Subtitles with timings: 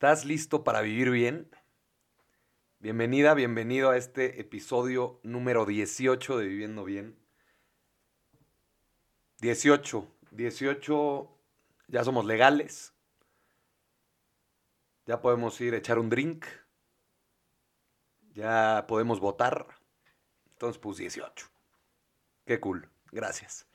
[0.00, 1.50] ¿Estás listo para vivir bien?
[2.78, 7.18] Bienvenida, bienvenido a este episodio número 18 de Viviendo Bien.
[9.42, 11.38] 18, 18,
[11.88, 12.94] ya somos legales.
[15.04, 16.46] Ya podemos ir a echar un drink.
[18.32, 19.66] Ya podemos votar.
[20.52, 21.46] Entonces, pues 18.
[22.46, 22.88] Qué cool.
[23.12, 23.66] Gracias.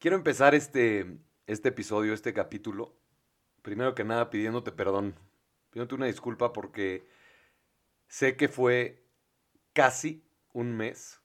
[0.00, 2.96] Quiero empezar este, este episodio, este capítulo,
[3.64, 5.14] primero que nada pidiéndote perdón,
[5.70, 7.08] pidiéndote una disculpa porque
[8.08, 9.02] sé que fue
[9.72, 11.22] casi un mes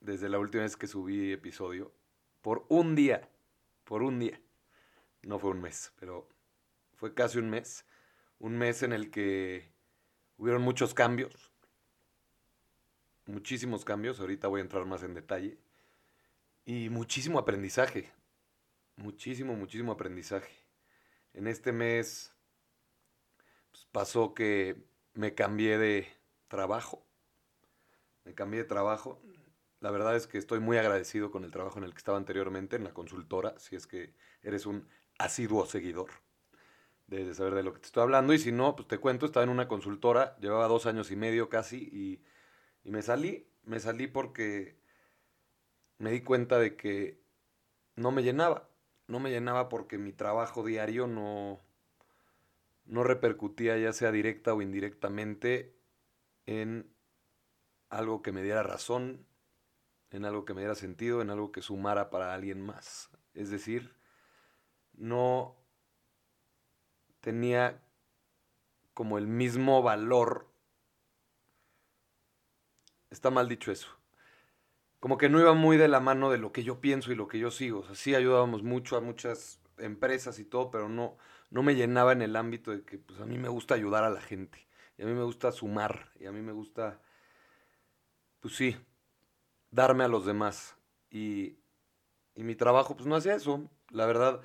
[0.00, 1.94] desde la última vez que subí episodio,
[2.42, 3.30] por un día,
[3.84, 4.40] por un día.
[5.22, 6.28] No fue un mes, pero
[6.96, 7.86] fue casi un mes.
[8.40, 9.70] Un mes en el que
[10.38, 11.52] hubieron muchos cambios,
[13.26, 15.56] muchísimos cambios, ahorita voy a entrar más en detalle,
[16.64, 18.10] y muchísimo aprendizaje,
[18.96, 20.61] muchísimo, muchísimo aprendizaje.
[21.34, 22.34] En este mes
[23.70, 24.76] pues, pasó que
[25.14, 26.06] me cambié de
[26.48, 27.06] trabajo.
[28.24, 29.20] Me cambié de trabajo.
[29.80, 32.76] La verdad es que estoy muy agradecido con el trabajo en el que estaba anteriormente,
[32.76, 34.88] en la consultora, si es que eres un
[35.18, 36.10] asiduo seguidor.
[37.06, 38.32] de saber de lo que te estoy hablando.
[38.32, 41.48] Y si no, pues te cuento, estaba en una consultora, llevaba dos años y medio
[41.48, 42.24] casi, y,
[42.84, 43.48] y me salí.
[43.64, 44.76] Me salí porque
[45.98, 47.22] me di cuenta de que
[47.96, 48.68] no me llenaba
[49.06, 51.60] no me llenaba porque mi trabajo diario no,
[52.84, 55.74] no repercutía ya sea directa o indirectamente
[56.46, 56.92] en
[57.88, 59.26] algo que me diera razón,
[60.10, 63.10] en algo que me diera sentido, en algo que sumara para alguien más.
[63.34, 63.94] Es decir,
[64.94, 65.56] no
[67.20, 67.82] tenía
[68.94, 70.50] como el mismo valor.
[73.10, 74.01] Está mal dicho eso
[75.02, 77.26] como que no iba muy de la mano de lo que yo pienso y lo
[77.26, 77.80] que yo sigo.
[77.80, 81.16] O sea, sí ayudábamos mucho a muchas empresas y todo, pero no,
[81.50, 84.10] no me llenaba en el ámbito de que pues a mí me gusta ayudar a
[84.10, 84.68] la gente.
[84.96, 86.12] Y a mí me gusta sumar.
[86.20, 87.00] Y a mí me gusta,
[88.40, 88.76] pues sí,
[89.70, 90.76] darme a los demás.
[91.10, 91.58] Y,
[92.34, 93.70] y mi trabajo pues no hacía eso.
[93.90, 94.42] La verdad,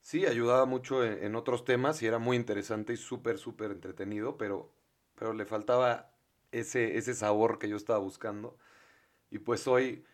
[0.00, 4.38] sí, ayudaba mucho en, en otros temas y era muy interesante y súper, súper entretenido,
[4.38, 4.72] pero,
[5.16, 6.12] pero le faltaba
[6.52, 8.58] ese, ese sabor que yo estaba buscando.
[9.30, 10.04] Y pues hoy,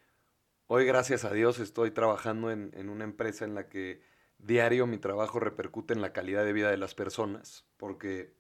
[0.67, 4.03] hoy gracias a Dios, estoy trabajando en, una empresa en la que
[4.39, 8.35] diario mi trabajo repercute en la calidad de vida de las personas, porque,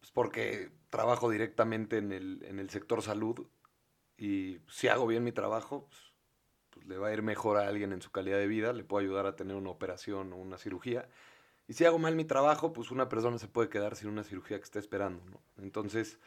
[0.00, 3.46] pues porque trabajo directamente en el, en el sector salud
[4.16, 6.00] y si hago bien mi trabajo, pues,
[6.70, 9.04] pues, le va a ir mejor a alguien en su calidad de vida, le puedo
[9.04, 11.08] ayudar a tener una operación o una cirugía.
[11.68, 14.56] Y si hago mal mi trabajo, pues una persona se puede quedar sin una cirugía
[14.58, 15.22] que está esperando.
[15.58, 16.18] Entonces,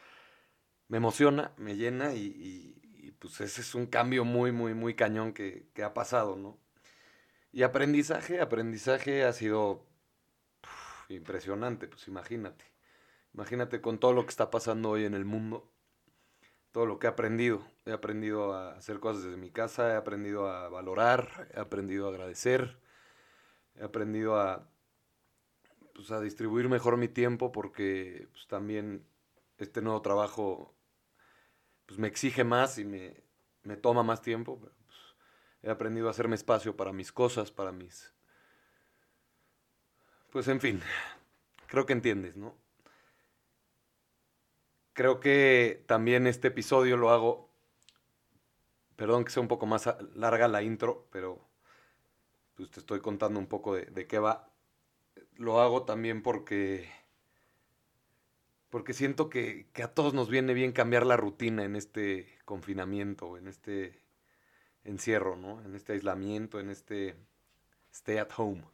[0.88, 2.82] me emociona, me llena y
[3.22, 6.58] pues ese es un cambio muy, muy, muy cañón que, ha pasado, ¿no?
[7.52, 9.86] Y aprendizaje, aprendizaje ha sido
[11.08, 12.64] impresionante, pues imagínate.
[13.32, 15.70] Imagínate con todo lo que está pasando hoy en el mundo,
[16.72, 17.64] todo lo que he aprendido.
[17.86, 22.10] He aprendido a hacer cosas desde mi casa, he aprendido a valorar, he aprendido a
[22.10, 22.80] agradecer,
[23.76, 24.68] he aprendido a,
[25.94, 29.06] pues, a distribuir mejor mi tiempo porque pues, también
[29.58, 30.74] este nuevo trabajo
[31.92, 33.22] pues me exige más y me,
[33.64, 34.58] me toma más tiempo.
[34.58, 34.96] Pero, pues,
[35.62, 38.14] he aprendido a hacerme espacio para mis cosas, para mis...
[40.30, 40.80] Pues en fin,
[41.66, 42.56] creo que entiendes, ¿no?
[44.94, 47.50] Creo que también este episodio lo hago,
[48.96, 51.46] perdón que sea un poco más larga la intro, pero
[52.54, 54.50] pues te estoy contando un poco de, de qué va.
[55.34, 56.90] Lo hago también porque
[58.72, 63.46] porque siento que, a todos nos viene bien cambiar la rutina en este confinamiento, en
[63.46, 64.00] este
[64.82, 65.60] encierro, ¿no?
[65.62, 67.14] En este aislamiento, en este
[67.92, 68.64] stay at home.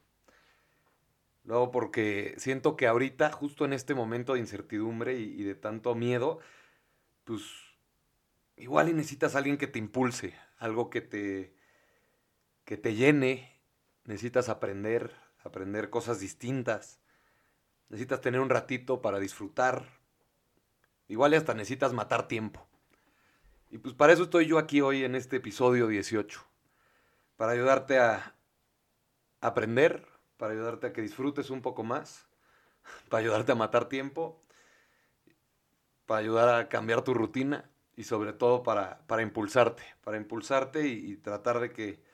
[1.42, 6.38] Luego porque siento que ahorita, justo en este momento de incertidumbre y, de tanto miedo,
[7.24, 7.42] pues
[8.54, 11.56] igual necesitas a alguien que te impulse, algo que te,
[12.64, 13.60] que te llene,
[14.04, 15.12] necesitas aprender,
[15.42, 17.00] aprender cosas distintas
[17.88, 19.84] necesitas tener un ratito para disfrutar.
[21.08, 22.66] Igual hasta necesitas matar tiempo.
[23.70, 26.40] Y pues para eso estoy yo aquí hoy en este episodio 18.
[27.36, 28.34] Para ayudarte a
[29.40, 30.06] aprender,
[30.36, 32.26] para ayudarte a que disfrutes un poco más,
[33.08, 34.42] para ayudarte a matar tiempo,
[36.06, 41.16] para ayudar a cambiar tu rutina y sobre todo para, para impulsarte, para impulsarte y
[41.16, 42.07] tratar de que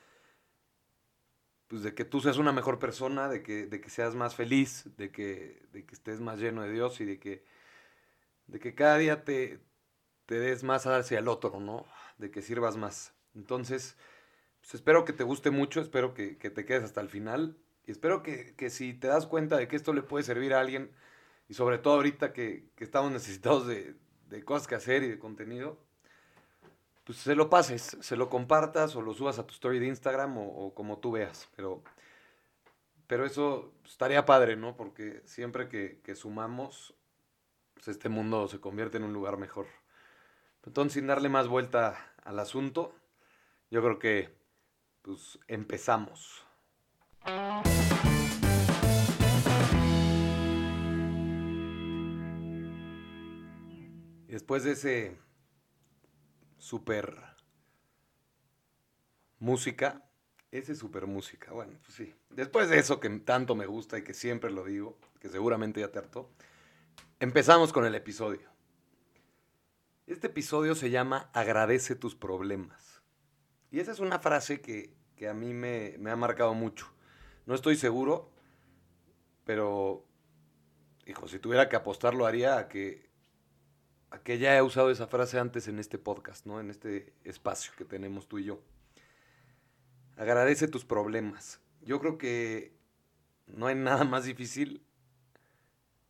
[1.75, 4.85] pues de que tú seas una mejor persona, de que, de que seas más feliz,
[4.97, 7.45] de que, de que estés más lleno de Dios y de que,
[8.47, 9.59] de que cada día te,
[10.27, 11.85] te des más hacia el otro, ¿no?
[12.17, 13.13] De que sirvas más.
[13.35, 13.97] Entonces,
[14.61, 17.59] pues espero que te guste mucho, espero que, te quedes hasta el final.
[17.89, 20.93] Y espero que, si te das cuenta de que esto le puede servir a alguien,
[21.49, 23.97] y sobre todo ahorita que, estamos necesitados de,
[24.45, 25.85] cosas que hacer y de contenido,
[27.05, 30.39] pues se lo pases, se lo compartas o lo subas a tu story de Instagram
[30.39, 31.49] o, como tú veas.
[31.55, 31.83] Pero,
[33.07, 34.77] pero eso estaría padre, ¿no?
[34.77, 36.95] Porque siempre que, que sumamos,
[37.75, 39.67] pues este mundo se convierte en un lugar mejor.
[40.65, 42.95] Entonces, sin darle más vuelta al asunto,
[43.71, 44.35] yo creo que
[45.03, 46.47] pues empezamos.
[54.27, 55.19] Después de ese
[56.65, 57.15] super
[59.39, 60.03] música,
[60.51, 62.15] ese super música, bueno, pues sí.
[62.31, 65.93] Después de eso que tanto me gusta y que siempre lo digo, que seguramente ya
[65.93, 66.31] te hartó,
[67.21, 68.49] empezamos con el episodio.
[70.07, 73.03] Este episodio se llama Agradece tus problemas.
[73.71, 74.97] Y esa es una frase que,
[75.29, 76.87] a mí me, me ha marcado mucho.
[77.45, 78.33] No estoy seguro,
[79.45, 80.07] pero,
[81.05, 83.11] hijo, si tuviera que apostar, lo haría a que,
[84.23, 86.61] que ya he usado esa frase antes en este podcast, ¿no?
[86.61, 88.63] En este espacio que tenemos tú y yo.
[90.17, 91.61] Agradece tus problemas.
[91.83, 92.77] Yo creo que
[93.47, 94.87] no hay nada más difícil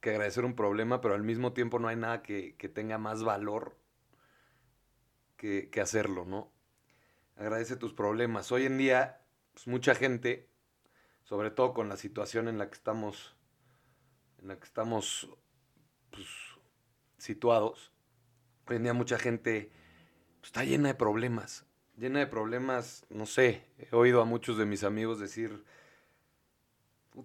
[0.00, 3.78] que agradecer un problema, pero al mismo tiempo no hay nada que, tenga más valor
[5.36, 6.52] que, hacerlo, ¿no?
[7.36, 8.52] Agradece tus problemas.
[8.52, 9.22] Hoy en día,
[9.54, 10.50] pues mucha gente,
[11.22, 13.34] sobre todo con la situación en la que estamos,
[14.38, 15.30] en la que estamos
[16.10, 16.28] pues,
[17.16, 17.93] situados,
[18.68, 19.70] hoy en mucha gente
[20.40, 21.64] pues, está llena de problemas,
[21.96, 25.64] llena de problemas, no sé, he oído a muchos de mis amigos decir,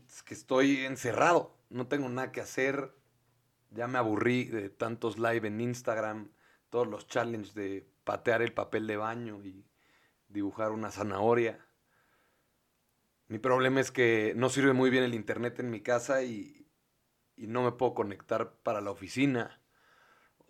[0.08, 2.94] es que estoy encerrado, no tengo nada que hacer,
[3.72, 6.32] ya me aburrí de tantos live en Instagram,
[6.70, 9.66] todos los challenges de patear el papel de baño y
[10.28, 11.66] dibujar una zanahoria.
[13.28, 16.56] Mi problema es que no sirve muy bien el internet en mi casa y,
[17.38, 19.59] no me puedo conectar para la oficina.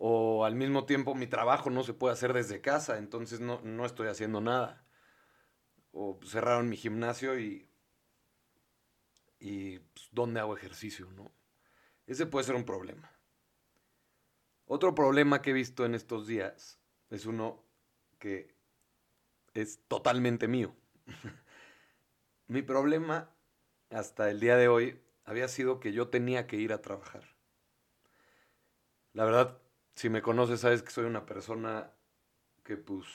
[0.02, 4.08] O al mismo tiempo mi trabajo no se puede hacer desde casa, entonces no, estoy
[4.08, 4.82] haciendo nada.
[5.92, 7.68] O cerraron mi gimnasio y,
[9.38, 11.10] y pues, ¿dónde hago ejercicio?
[11.12, 11.30] ¿no?
[12.06, 13.12] Ese puede ser un problema.
[14.64, 16.80] Otro problema que he visto en estos días
[17.10, 17.62] es uno
[18.18, 18.56] que
[19.52, 20.74] es totalmente mío.
[22.46, 23.28] Mi problema
[23.90, 27.36] hasta el día de hoy había sido que yo tenía que ir a trabajar.
[29.12, 29.60] La verdad,
[30.00, 31.92] si me conoces, sabes que soy una persona
[32.64, 33.06] que pues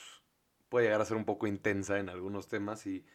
[0.70, 3.08] puede llegar a ser un poco intensa en algunos temas y,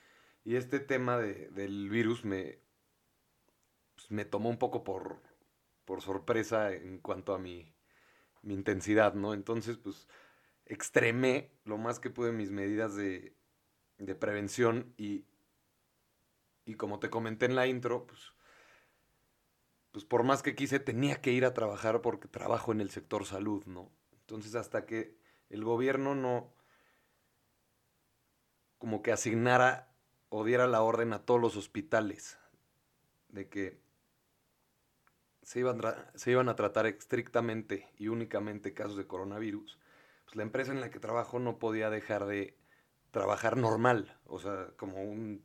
[0.45, 2.59] este tema del virus me,
[3.95, 5.23] pues, me tomó un poco por,
[5.85, 7.73] por sorpresa en cuanto a mi,
[8.43, 9.35] mi intensidad, ¿no?
[9.35, 10.09] Entonces, pues
[10.67, 13.37] extremé lo más que pude mis medidas de,
[14.19, 15.27] prevención y,
[16.65, 18.33] y como te comenté en la intro, pues,
[19.93, 23.25] pues por más que quise tenía que ir a trabajar porque trabajo en el sector
[23.25, 23.91] salud, ¿no?
[24.13, 25.17] Entonces hasta que
[25.49, 26.55] el gobierno no
[28.79, 29.93] como que asignara
[30.29, 32.39] o diera la orden a todos los hospitales
[33.29, 33.81] de que
[35.43, 35.81] se iban,
[36.15, 39.79] se iban a tratar estrictamente y únicamente casos de coronavirus,
[40.25, 42.57] pues, la empresa en la que trabajo no podía dejar de
[43.11, 45.45] trabajar normal, o sea, como un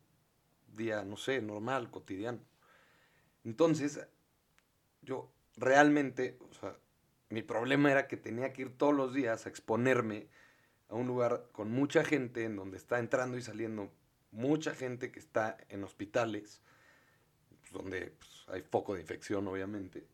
[0.68, 2.40] día, no sé, normal, cotidiano.
[3.44, 4.08] Entonces,
[5.06, 6.76] yo realmente, o sea,
[7.30, 10.28] mi problema era que tenía que ir todos los días a exponerme
[10.90, 13.92] a un lugar con mucha gente, en donde está entrando y saliendo
[14.32, 16.62] mucha gente que está en hospitales,
[17.62, 20.08] pues, donde pues, hay foco de infección, obviamente.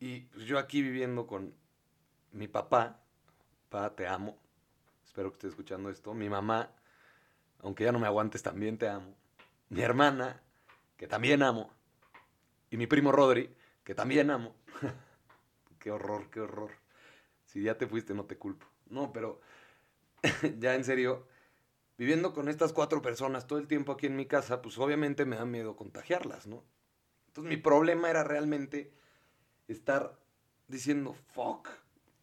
[0.00, 1.54] Y pues, yo aquí viviendo con
[2.32, 3.02] mi papá,
[3.68, 4.38] Pa, te amo.
[5.04, 6.14] Espero que estés escuchando esto.
[6.14, 6.70] Mi mamá,
[7.60, 9.14] aunque ya no me aguantes, también te amo.
[9.68, 10.42] Mi hermana,
[10.96, 11.70] que también amo.
[12.70, 13.54] Y mi primo Rodri,
[13.88, 14.54] que también amo.
[15.78, 16.72] qué horror, qué horror.
[17.46, 18.66] Si ya te fuiste, no te culpo.
[18.90, 19.40] No, pero
[20.58, 21.26] ya en serio,
[21.96, 25.36] viviendo con estas cuatro personas todo el tiempo aquí en mi casa, pues obviamente me
[25.36, 26.64] da miedo contagiarlas, ¿no?
[27.28, 28.92] Entonces mi problema era realmente
[29.68, 30.18] estar
[30.66, 31.70] diciendo, fuck,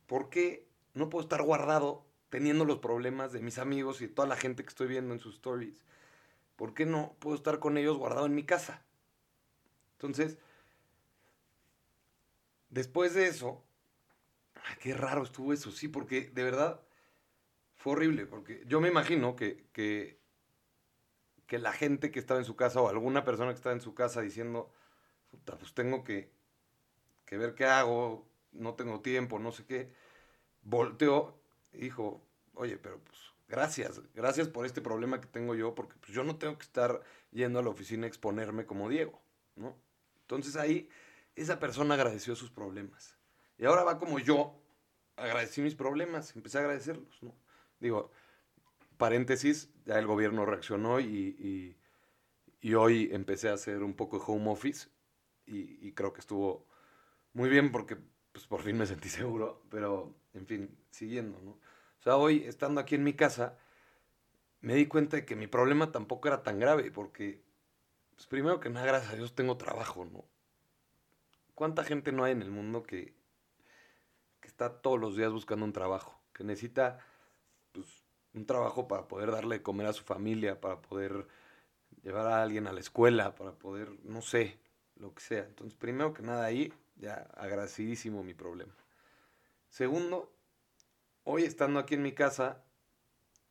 [0.05, 4.35] ¿por qué no puedo estar guardado teniendo los problemas de mis amigos y toda la
[4.35, 5.83] gente que estoy viendo en sus stories.
[6.57, 8.83] ¿Por qué no puedo estar con ellos guardado en mi casa?
[9.93, 10.37] Entonces,
[12.75, 13.63] después de eso,
[14.81, 16.81] qué raro estuvo eso, sí, porque de verdad
[17.77, 20.19] fue horrible, porque yo me imagino que, que,
[21.57, 24.19] la gente que estaba en su casa o alguna persona que estaba en su casa
[24.19, 24.73] diciendo,
[25.31, 26.29] puta, pues tengo que,
[27.25, 29.93] que ver qué hago, no tengo tiempo, no sé qué
[30.61, 31.39] volteó
[31.71, 32.21] y dijo,
[32.55, 33.17] oye, pero pues
[33.47, 37.01] gracias, gracias por este problema que tengo yo, porque pues, yo no tengo que estar
[37.31, 39.21] yendo a la oficina a exponerme como Diego,
[39.55, 39.77] ¿no?
[40.23, 40.89] Entonces ahí
[41.35, 43.17] esa persona agradeció sus problemas.
[43.57, 44.61] Y ahora va como yo
[45.15, 47.33] agradecí mis problemas, empecé a agradecerlos, ¿no?
[47.79, 48.11] Digo,
[48.97, 51.75] paréntesis, ya el gobierno reaccionó y,
[52.61, 54.89] y, hoy empecé a hacer un poco de home office
[55.45, 56.65] y, creo que estuvo
[57.33, 57.97] muy bien porque
[58.31, 61.51] pues, por fin me sentí seguro, pero en fin, siguiendo, ¿no?
[61.51, 63.57] O sea, hoy estando aquí en mi casa,
[64.61, 67.43] me di cuenta de que mi problema tampoco era tan grave porque,
[68.15, 70.25] pues primero que nada, gracias a Dios tengo trabajo, ¿no?
[71.55, 73.13] ¿Cuánta gente no hay en el mundo que,
[74.41, 76.21] que está todos los días buscando un trabajo?
[76.33, 76.99] Que necesita
[77.71, 81.27] pues, un trabajo para poder darle de comer a su familia, para poder
[82.03, 84.59] llevar a alguien a la escuela, para poder, no sé,
[84.97, 85.45] lo que sea.
[85.45, 88.75] Entonces, primero que nada ahí, ya agradecidísimo mi problema.
[89.69, 90.33] Segundo,
[91.23, 92.63] hoy estando aquí en mi casa,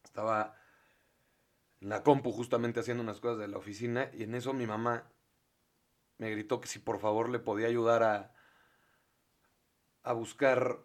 [0.04, 0.56] estaba
[1.80, 5.04] en la compu justamente haciendo unas cosas de la oficina y en eso mi mamá
[6.18, 8.34] me gritó que si por favor le podía ayudar a,
[10.02, 10.80] a buscar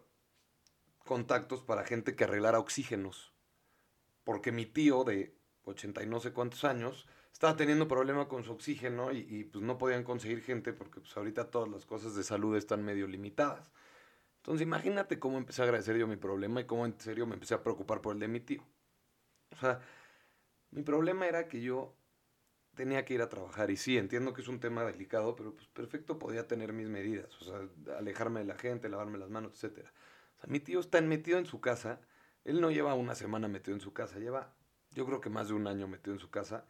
[1.04, 3.34] contactos para gente que arreglara oxígenos
[4.24, 8.52] porque mi tío de 80 y no sé cuántos años estaba teniendo problema con su
[8.52, 12.56] oxígeno y, pues no podían conseguir gente porque pues ahorita todas las cosas de salud
[12.56, 13.72] están medio limitadas.
[14.36, 17.54] Entonces imagínate cómo empecé a agradecer yo mi problema y cómo en serio me empecé
[17.54, 18.62] a preocupar por el de mi tío.
[19.52, 19.80] O sea,
[20.70, 21.96] mi problema era que yo
[22.80, 25.68] tenía que ir a trabajar y sí, entiendo que es un tema delicado, pero pues
[25.68, 29.80] perfecto podía tener mis medidas, o sea, alejarme de la gente, lavarme las manos, etc.
[30.36, 32.00] O sea, mi tío está metido en su casa
[32.44, 34.54] él no lleva una semana metido en su casa, lleva
[34.92, 36.64] yo creo que más de un año metido en su casa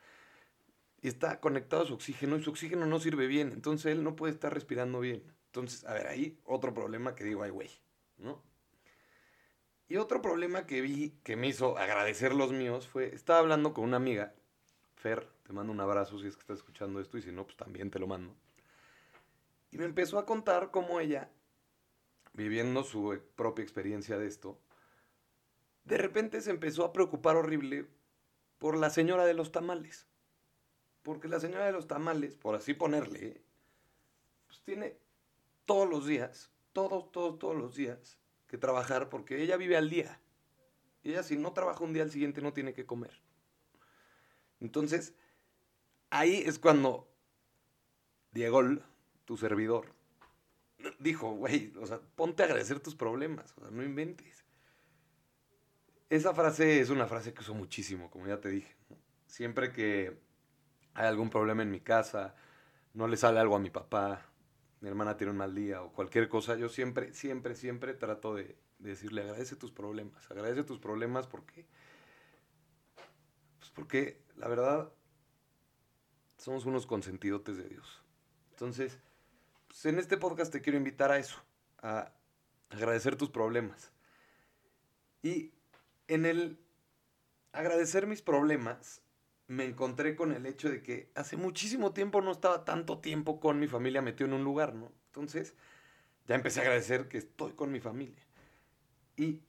[1.01, 4.17] y está conectado a su oxígeno y su oxígeno no sirve bien, entonces él no
[4.17, 5.23] puede estar respirando bien.
[5.47, 7.71] Entonces, a ver, ahí otro problema que digo, ay, güey,
[8.19, 8.43] ¿no?
[9.89, 13.85] Y otro problema que vi que me hizo agradecer los míos fue, estaba hablando con
[13.85, 14.35] una amiga,
[14.97, 17.57] Fer, te mando un abrazo si es que estás escuchando esto y si no, pues
[17.57, 18.33] también te lo mando.
[19.73, 21.29] Y me empezó a contar cómo ella,
[22.35, 24.61] viviendo su propia experiencia de esto,
[25.83, 27.89] de repente se empezó a preocupar horrible
[28.59, 30.07] por la señora de los tamales.
[31.03, 33.43] Porque la señora de los tamales, por así ponerle,
[34.47, 34.99] pues tiene
[35.65, 40.21] todos los días, todos, todos, todos los días que trabajar porque ella vive al día.
[41.03, 43.21] Y ella si no trabaja un día al siguiente no tiene que comer.
[44.61, 45.15] Entonces,
[46.11, 47.09] ahí es cuando
[48.33, 48.63] Diego,
[49.25, 49.87] tu servidor,
[50.99, 54.45] dijo, güey, o sea, ponte a agradecer tus problemas, o sea, no inventes.
[56.09, 58.75] Esa frase es una frase que uso muchísimo, como ya te dije.
[59.27, 60.19] Siempre que
[60.95, 62.35] hay algún problema en mi casa,
[62.95, 64.27] no le sale algo a mi papá,
[64.81, 68.57] mi hermana tiene un mal día o cualquier cosa, yo siempre, siempre, siempre trato de,
[68.79, 71.67] decirle agradece tus problemas, agradece tus problemas porque,
[73.59, 74.93] pues porque la verdad
[76.41, 78.03] somos unos consentidotes de Dios.
[78.51, 78.99] Entonces,
[79.69, 81.37] pues en este podcast te quiero invitar a eso,
[81.83, 82.13] a
[82.71, 83.93] agradecer tus problemas.
[85.23, 85.53] Y
[86.09, 86.59] en el
[87.53, 89.03] agradecer mis problemas,
[89.49, 93.59] me encontré con el hecho de que hace muchísimo tiempo no estaba tanto tiempo con
[93.59, 94.93] mi familia metido en un lugar, ¿no?
[95.07, 95.55] Entonces,
[96.27, 98.25] ya empecé a agradecer que estoy con mi familia.
[99.17, 99.41] Y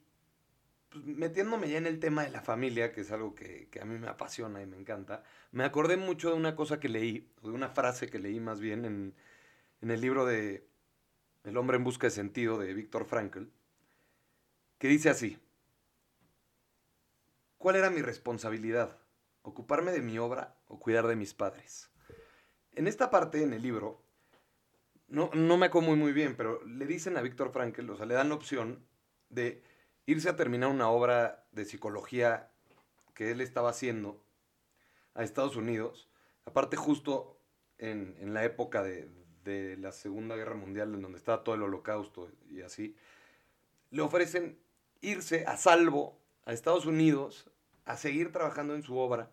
[0.92, 3.98] pues, metiéndome ya en el tema de la familia, que es algo que, a mí
[3.98, 7.68] me apasiona y me encanta, me acordé mucho de una cosa que leí, de una
[7.68, 9.14] frase que leí más bien en,
[9.80, 10.66] en el libro de
[11.44, 13.44] El hombre en busca de sentido de Víctor Frankl,
[14.78, 15.38] que dice así,
[17.62, 18.98] ¿Cuál era mi responsabilidad?
[19.42, 21.92] ¿Ocuparme de mi obra o cuidar de mis padres?
[22.72, 24.02] En esta parte, en el libro,
[25.06, 28.04] no, no me acuerdo muy, muy bien, pero le dicen a Víctor Frankl, o sea,
[28.04, 28.84] le dan la opción
[29.28, 29.62] de
[30.06, 32.50] irse a terminar una obra de psicología
[33.14, 34.22] que él estaba haciendo
[35.14, 36.08] a Estados Unidos,
[36.44, 37.38] aparte justo
[37.78, 39.08] en, la época de,
[39.44, 42.96] de, la Segunda Guerra Mundial, en donde estaba todo el holocausto y así,
[43.90, 44.58] le ofrecen
[45.00, 47.50] irse a salvo a Estados Unidos
[47.84, 49.30] a seguir trabajando en su obra,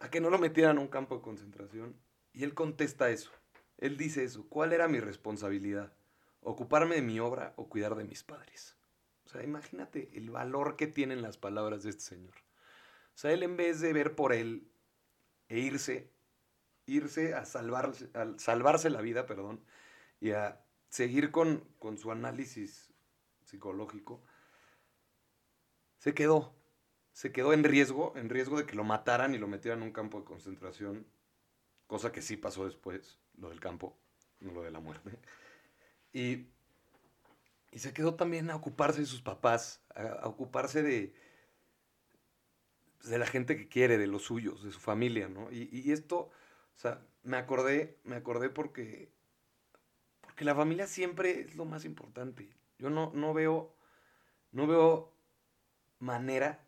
[0.00, 1.96] a que no lo metieran a un campo de concentración.
[2.32, 3.30] Y él contesta eso.
[3.78, 4.46] Él dice eso.
[4.48, 5.92] ¿Cuál era mi responsabilidad?
[6.48, 8.76] ¿Ocuparme de mi obra o cuidar de mis padres?
[9.24, 12.34] O sea, imagínate el valor que tienen las palabras de este señor.
[13.16, 14.70] O sea, él en vez de ver por él
[15.48, 16.08] e irse,
[16.86, 19.60] irse a salvarse, salvarse la vida, perdón,
[20.20, 22.92] y a seguir con, con su análisis
[23.42, 24.22] psicológico,
[25.98, 26.54] se quedó.
[27.10, 29.92] Se quedó en riesgo, en riesgo de que lo mataran y lo metieran en un
[29.92, 31.08] campo de concentración,
[31.88, 33.98] cosa que sí pasó después, lo del campo,
[34.38, 35.18] no lo de la muerte.
[36.16, 36.48] Y,
[37.72, 41.14] y se quedó también a ocuparse de sus papás, a, ocuparse de,
[43.04, 45.52] de la gente que quiere, de los suyos, de su familia, ¿no?
[45.52, 49.12] Y, y esto, o sea, me acordé, me acordé porque,
[50.22, 52.48] porque la familia siempre es lo más importante.
[52.78, 53.76] Yo no, no veo,
[54.52, 55.12] no veo
[55.98, 56.66] manera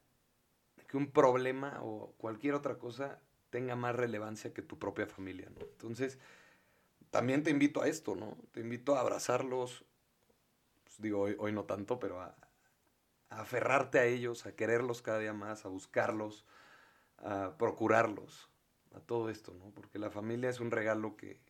[0.88, 5.62] que un problema o cualquier otra cosa tenga más relevancia que tu propia familia, ¿no?
[5.62, 6.18] Entonces,
[7.10, 8.36] también te invito a esto, ¿no?
[8.52, 9.84] Te invito a abrazarlos,
[10.84, 12.36] pues, digo, hoy, no tanto, pero a,
[13.30, 16.44] a, aferrarte a ellos, a quererlos cada día más, a buscarlos,
[17.18, 18.48] a procurarlos,
[18.94, 19.70] a todo esto, ¿no?
[19.70, 21.40] Porque la familia es un regalo que,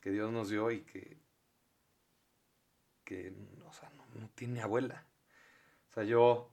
[0.00, 1.18] que Dios nos dio y que,
[3.04, 3.34] que
[3.66, 5.06] o sea, no, no tiene abuela.
[5.90, 6.50] O sea, yo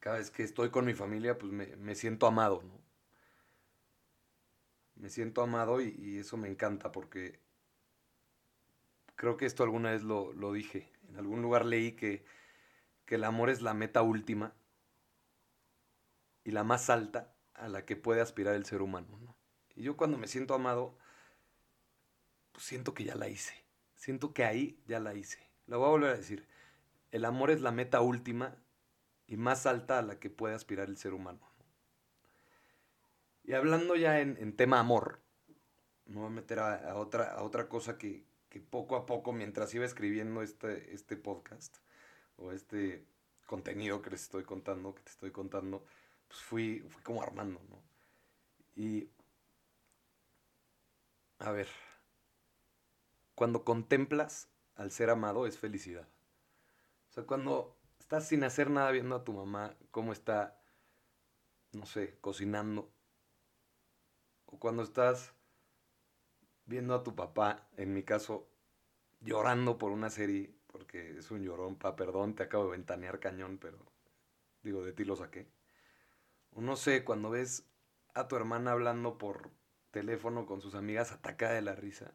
[0.00, 2.87] cada vez que estoy con mi familia, pues me, me siento amado, ¿no?
[4.98, 7.40] Me siento amado y, eso me encanta porque
[9.14, 10.92] creo que esto alguna vez lo, lo dije.
[11.08, 12.24] En algún lugar leí que,
[13.06, 14.54] que, el amor es la meta última
[16.44, 19.18] y la más alta a la que puede aspirar el ser humano.
[19.20, 19.36] ¿no?
[19.74, 20.98] Y yo cuando me siento amado,
[22.52, 23.54] pues siento que ya la hice.
[23.94, 25.38] Siento que ahí ya la hice.
[25.66, 26.46] Lo voy a volver a decir.
[27.10, 28.56] El amor es la meta última
[29.26, 31.47] y más alta a la que puede aspirar el ser humano.
[33.48, 35.20] Y hablando ya en, en, tema amor,
[36.04, 39.72] me voy a meter a, otra, a otra cosa que, que, poco a poco, mientras
[39.72, 41.74] iba escribiendo este, este podcast
[42.36, 43.06] o este
[43.46, 45.82] contenido que les estoy contando, que te estoy contando,
[46.28, 47.82] pues fui, fui como armando, ¿no?
[48.76, 49.08] Y,
[51.38, 51.68] a ver,
[53.34, 56.06] cuando contemplas al ser amado es felicidad.
[57.08, 60.60] O sea, cuando estás sin hacer nada viendo a tu mamá, cómo está,
[61.72, 62.92] no sé, cocinando,
[64.50, 65.32] o cuando estás
[66.64, 68.48] viendo a tu papá, en mi caso,
[69.20, 73.58] llorando por una serie, porque es un llorón, pa, perdón, te acabo de ventanear cañón,
[73.58, 73.78] pero
[74.62, 75.50] digo, de ti lo saqué.
[76.50, 77.68] O no sé, cuando ves
[78.14, 79.50] a tu hermana hablando por
[79.90, 82.14] teléfono con sus amigas atacada de la risa,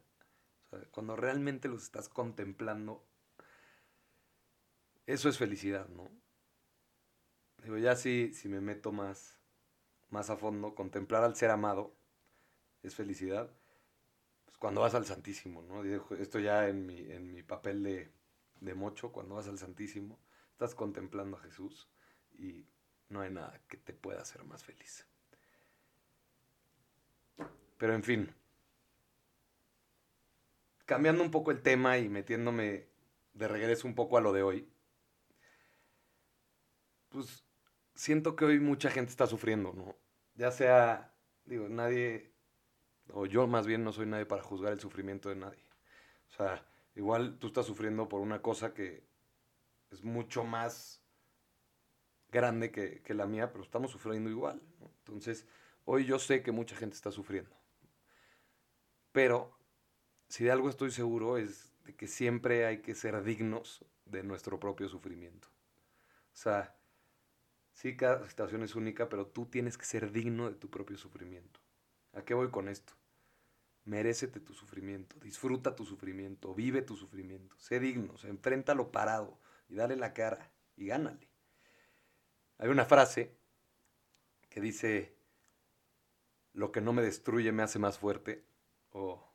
[0.64, 3.04] o sea, cuando realmente los estás contemplando,
[5.06, 6.10] eso es felicidad, ¿no?
[7.62, 9.38] Digo, ya si, si me meto más,
[10.10, 11.96] más a fondo, contemplar al ser amado,
[12.84, 13.50] es felicidad,
[14.44, 15.82] pues cuando vas al Santísimo, ¿no?
[16.16, 18.12] Esto ya en mi, en mi papel de,
[18.60, 20.18] de mocho, cuando vas al Santísimo,
[20.52, 21.88] estás contemplando a Jesús
[22.38, 22.66] y
[23.08, 25.06] no hay nada que te pueda hacer más feliz.
[27.78, 28.34] Pero en fin,
[30.84, 32.88] cambiando un poco el tema y metiéndome
[33.32, 34.68] de regreso un poco a lo de hoy,
[37.08, 37.44] pues
[37.94, 39.96] siento que hoy mucha gente está sufriendo, ¿no?
[40.34, 42.33] Ya sea, digo, nadie
[43.12, 45.64] o yo más bien no soy nadie para juzgar el sufrimiento de nadie.
[46.30, 49.04] O sea, igual tú estás sufriendo por una cosa que
[49.90, 51.00] es mucho más
[52.30, 54.60] grande que, que la mía, pero estamos sufriendo igual.
[54.98, 55.46] Entonces,
[55.84, 57.54] hoy yo sé que mucha gente está sufriendo.
[59.12, 59.56] Pero,
[60.28, 64.58] si de algo estoy seguro es de que siempre hay que ser dignos de nuestro
[64.58, 65.48] propio sufrimiento.
[66.32, 66.76] O sea,
[67.72, 71.60] sí, cada situación es única, pero tú tienes que ser digno de tu propio sufrimiento.
[72.14, 72.94] ¿A qué voy con esto?
[73.84, 79.38] Merécete tu sufrimiento, disfruta tu sufrimiento, vive tu sufrimiento, sé digno, o sea, enfréntalo parado
[79.68, 81.28] y dale la cara y gánale.
[82.58, 83.36] Hay una frase
[84.48, 85.16] que dice,
[86.54, 88.44] lo que no me destruye me hace más fuerte,
[88.90, 89.34] o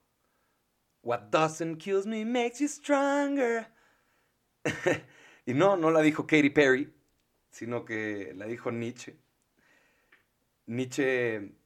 [1.02, 3.68] What doesn't kill me makes you stronger.
[5.46, 6.94] y no, no la dijo Katy Perry,
[7.50, 9.18] sino que la dijo Nietzsche.
[10.66, 11.59] Nietzsche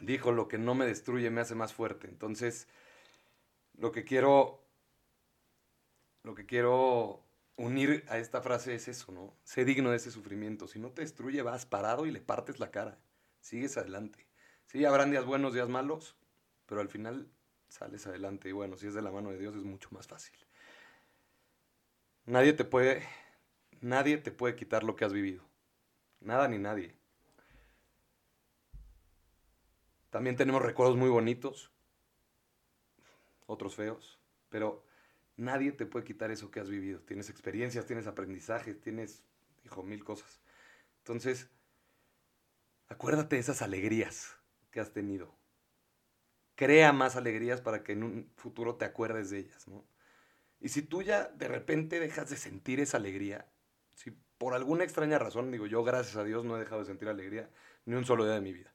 [0.00, 2.08] dijo, lo que no me destruye me hace más fuerte.
[2.08, 2.68] Entonces,
[3.78, 4.62] lo que quiero,
[6.22, 7.24] lo que quiero
[7.56, 9.36] unir a esta frase es eso, ¿no?
[9.44, 10.66] Sé digno de ese sufrimiento.
[10.66, 12.98] Si no te destruye, vas parado y le partes la cara.
[13.40, 14.26] Sigues adelante.
[14.66, 16.16] Sí, habrán días buenos, días malos,
[16.66, 17.28] pero al final
[17.68, 18.48] sales adelante.
[18.48, 20.36] Y bueno, si es de la mano de Dios es mucho más fácil.
[22.26, 23.02] Nadie te puede,
[23.80, 25.42] nadie te puede quitar lo que has vivido.
[26.20, 26.99] Nada ni nadie.
[30.10, 31.70] También tenemos recuerdos muy bonitos,
[33.46, 34.18] otros feos,
[34.48, 34.84] pero
[35.36, 37.00] nadie te puede quitar eso que has vivido.
[37.00, 39.22] Tienes experiencias, tienes aprendizajes, tienes,
[39.64, 40.40] hijo, mil cosas.
[40.98, 41.48] Entonces,
[42.88, 44.36] acuérdate de esas alegrías
[44.70, 45.34] que has tenido.
[46.56, 49.84] Crea más alegrías para que en un futuro te acuerdes de ellas, ¿no?
[50.60, 53.50] Y si tú ya de repente dejas de sentir esa alegría,
[53.94, 57.08] si por alguna extraña razón, digo yo, gracias a Dios no he dejado de sentir
[57.08, 57.48] alegría
[57.86, 58.74] ni un solo día de mi vida.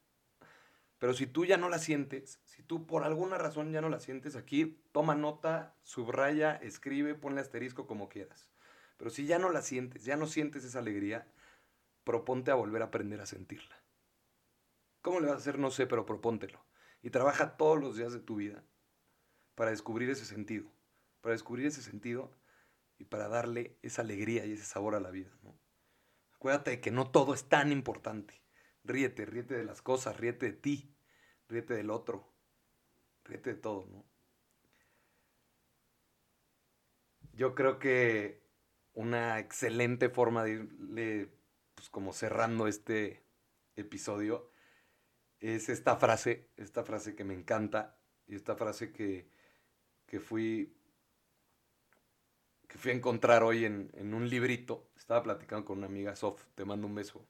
[0.99, 3.99] Pero si tú ya no la sientes, si tú por alguna razón ya no la
[3.99, 8.49] sientes, aquí toma nota, subraya, escribe, ponle asterisco como quieras.
[8.97, 11.27] Pero si ya no la sientes, ya no sientes esa alegría,
[12.03, 13.75] proponte a volver a aprender a sentirla.
[15.01, 15.59] ¿Cómo le vas a hacer?
[15.59, 16.65] No sé, pero propóntelo.
[17.03, 18.63] Y trabaja todos los días de tu vida
[19.53, 20.71] para descubrir ese sentido.
[21.21, 22.31] Para descubrir ese sentido
[22.97, 25.29] y para darle esa alegría y ese sabor a la vida.
[26.33, 28.44] Acuérdate de que no todo es tan importante.
[28.85, 30.95] Ríete, ríete de las cosas, ríete de ti,
[31.49, 32.31] ríete del otro,
[33.23, 34.05] ríete de todo, ¿no?
[37.33, 38.45] Yo creo que
[38.93, 41.33] una excelente forma de irle,
[41.73, 43.25] pues como cerrando este
[43.75, 44.49] episodio,
[45.39, 49.29] es esta frase, esta frase que me encanta y esta frase que,
[50.05, 50.77] que fui
[52.67, 54.89] que fui a encontrar hoy en, en, un librito.
[54.97, 57.25] Estaba platicando con una amiga, Sof, te mando un beso.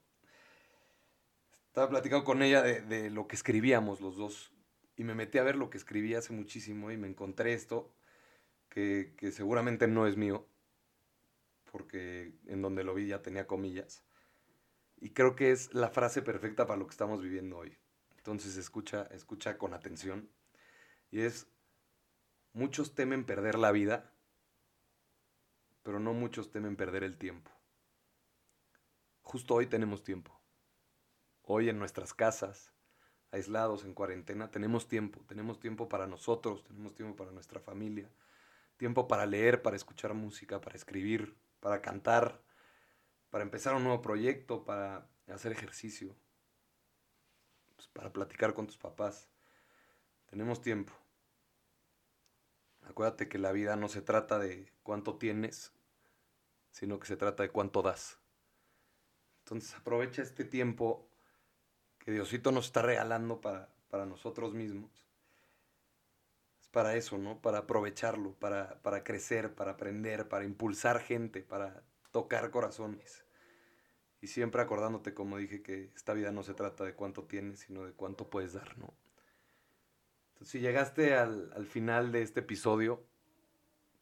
[1.76, 4.54] Estaba platicando con ella de, lo que escribíamos los dos.
[4.96, 7.94] Y me metí a ver lo que escribí hace muchísimo y me encontré esto,
[8.70, 10.48] que, que seguramente no es mío,
[11.70, 14.06] porque en donde lo vi ya tenía comillas.
[15.02, 17.78] Y creo que es la frase perfecta para lo que estamos viviendo hoy.
[18.16, 20.30] Entonces escucha, escucha con atención.
[21.12, 21.46] Y es,
[22.54, 24.14] muchos temen perder la vida,
[25.84, 27.52] pero no muchos temen perder el tiempo.
[29.24, 30.35] Justo hoy tenemos tiempo.
[31.48, 32.72] Hoy en nuestras casas,
[33.32, 35.22] aislados, en cuarentena, tenemos tiempo.
[35.28, 38.10] Tenemos tiempo para nosotros, tenemos tiempo para nuestra familia,
[38.78, 42.42] tiempo para leer, para escuchar música, para escribir, para cantar,
[43.30, 46.16] para empezar un nuevo proyecto, para hacer ejercicio,
[47.76, 49.30] pues para platicar con tus papás.
[50.26, 50.94] Tenemos tiempo.
[52.82, 55.74] Acuérdate que la vida no se trata de cuánto tienes,
[56.72, 58.18] sino que se trata de cuánto das.
[59.44, 61.08] Entonces aprovecha este tiempo
[62.06, 64.92] que Diosito nos está regalando para, para nosotros mismos.
[66.62, 67.42] Es para eso, ¿no?
[67.42, 73.26] Para aprovecharlo, para, para crecer, para aprender, para impulsar gente, para tocar corazones.
[74.22, 77.84] Y siempre acordándote, como dije, que esta vida no se trata de cuánto tienes, sino
[77.86, 78.94] de cuánto puedes dar, ¿no?
[80.34, 83.04] Entonces, si llegaste al, al final de este episodio,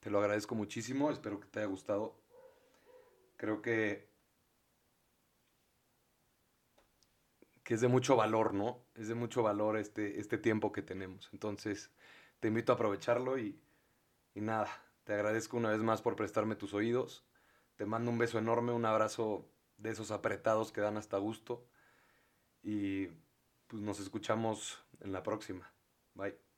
[0.02, 2.20] te lo agradezco muchísimo, espero que te haya gustado.
[3.38, 4.13] Creo que
[7.64, 8.84] que es de mucho valor, ¿no?
[8.96, 11.30] Es de mucho valor este, este tiempo que tenemos.
[11.34, 11.92] Entonces,
[12.40, 13.60] te invito a aprovecharlo y,
[14.36, 14.68] y nada,
[15.04, 17.26] te agradezco una vez más por prestarme tus oídos.
[17.76, 21.66] Te mando un beso enorme, un abrazo de esos apretados que dan hasta gusto.
[22.62, 23.08] Y
[23.68, 25.72] pues nos escuchamos en la próxima.
[26.16, 26.53] Bye.